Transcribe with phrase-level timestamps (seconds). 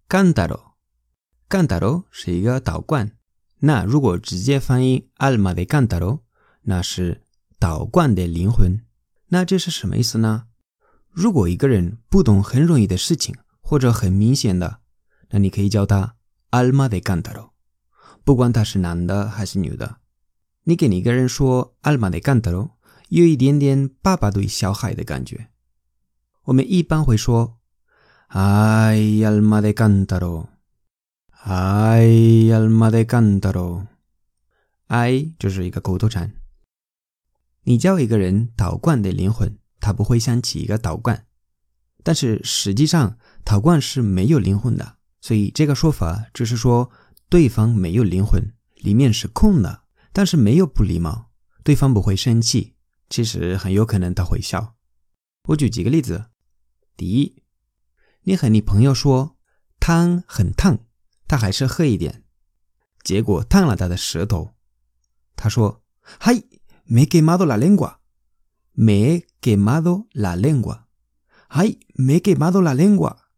[0.08, 3.16] ，cantaro，cantaro 是一个导冠。
[3.60, 6.22] 那如果直接翻译 alma de cantaro，
[6.62, 7.22] 那是
[7.60, 8.84] 导冠的灵魂，
[9.28, 10.48] 那这是什么意思呢？
[11.10, 14.80] 如果一个人不懂很容易的事情，或者很明显的，
[15.30, 16.16] 那你可以叫他
[16.50, 17.50] alma de cantaro，
[18.24, 20.00] 不管他是男的还是女的。
[20.64, 22.70] 你给一个人说 alma de cántaro，
[23.10, 25.48] 有一点点爸爸对小孩的感觉。
[26.44, 27.58] 我们一般会说
[28.30, 36.34] ay alma de cántaro，ay alma de cántaro，ay 就是一个口头禅。
[37.64, 41.26] 你叫一个人陶罐的灵魂，他不会想起一个陶罐，
[42.02, 46.90] 但是实际上陶罐是没有灵魂的，所以这个说法只是说
[47.28, 49.82] 对方没有灵魂，里面是空的，
[50.14, 52.76] 但是没有不礼貌，对方不会生气，
[53.10, 54.76] 其实很有可能他会笑。
[55.48, 56.30] 我举几个例子：
[56.96, 57.42] 第一，
[58.22, 59.36] 你和你朋友说
[59.78, 60.78] 汤很烫，
[61.28, 62.24] 他还是喝一点，
[63.02, 64.54] 结果烫了他的舌头，
[65.36, 65.84] 他说
[66.18, 66.42] ：“嗨。”
[66.86, 68.00] Me he quemado la lengua.
[68.74, 70.86] Me he quemado la lengua.
[71.48, 71.78] ¡Ay!
[71.94, 73.30] Me he quemado la lengua.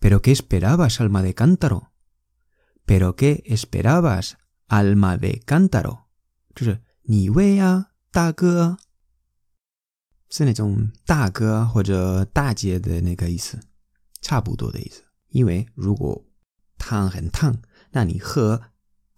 [0.00, 1.92] ¿pero qué esperabas, alma de cántaro?
[2.88, 6.04] ¿Pero qué esperabas, alma de cántaro?
[6.54, 8.78] 就是你喂啊，大哥，
[10.30, 13.60] 是那种大哥或者大姐的那个意思，
[14.22, 15.04] 差不多的意思。
[15.28, 16.24] 因为如果
[16.78, 17.60] 汤很烫，
[17.90, 18.62] 那你喝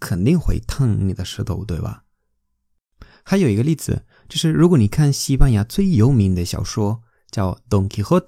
[0.01, 2.05] 肯定会烫你的舌头，对吧？
[3.23, 8.25] 还有一个例子，就是如果你看西班牙最有名的小说叫《Don Quixote》，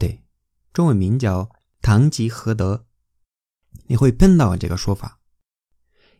[0.73, 1.45] 中文名叫
[1.81, 2.77] 《堂吉诃德》，
[3.89, 5.19] 你会碰到这个说法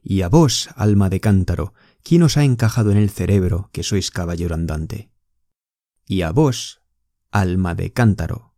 [0.04, 4.10] ：“Y a vos, alma de cántaro, quién os ha encajado en el cerebro que sois
[4.12, 6.82] caballero andante？Y a vos,
[7.32, 8.54] alma de cántaro,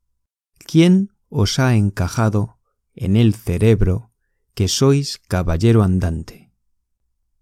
[0.60, 2.60] quién os ha encajado
[2.94, 4.12] en el cerebro
[4.54, 6.50] que sois caballero andante？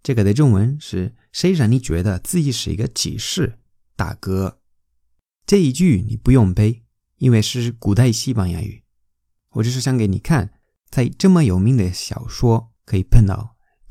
[0.02, 3.58] 这个的中文是谁让你觉得自己是一个骑士
[3.96, 4.60] 大哥？
[5.44, 6.84] 这一句你不用背，
[7.18, 8.84] 因为是古代西班牙语。
[9.50, 10.52] 我只是想给你看，
[10.88, 13.51] 在这么有名的小说可以碰到